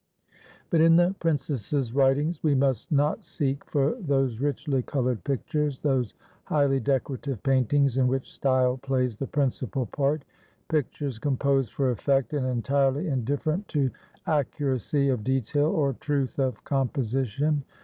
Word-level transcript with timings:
But 0.71 0.81
in 0.81 0.95
the 0.95 1.13
princess's 1.19 1.93
writings 1.93 2.41
we 2.41 2.55
must 2.55 2.91
not 2.91 3.23
seek 3.23 3.63
for 3.65 3.91
those 3.99 4.39
richly 4.39 4.81
coloured 4.81 5.23
pictures, 5.23 5.77
those 5.77 6.15
highly 6.45 6.79
decorative 6.79 7.43
paintings 7.43 7.97
in 7.97 8.07
which 8.07 8.33
style 8.33 8.77
plays 8.77 9.15
the 9.17 9.27
principal 9.27 9.85
part 9.85 10.25
pictures 10.69 11.19
composed 11.19 11.73
for 11.73 11.91
effect, 11.91 12.33
and 12.33 12.47
entirely 12.47 13.09
indifferent 13.09 13.67
to 13.67 13.91
accuracy 14.25 15.09
of 15.09 15.23
detail 15.23 15.67
or 15.67 15.93
truth 15.93 16.39
of 16.39 16.63
composition. 16.63 17.63